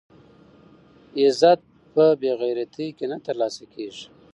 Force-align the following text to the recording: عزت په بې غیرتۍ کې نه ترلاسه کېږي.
عزت 1.21 1.59
په 1.93 2.05
بې 2.19 2.31
غیرتۍ 2.41 2.87
کې 2.97 3.05
نه 3.11 3.17
ترلاسه 3.25 3.63
کېږي. 3.73 4.05